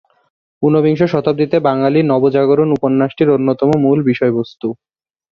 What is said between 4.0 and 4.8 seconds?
বিষয়বস্তু।